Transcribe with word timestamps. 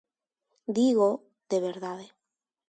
Dígoo 0.77 1.15
de 1.49 1.57
verdade. 1.67 2.05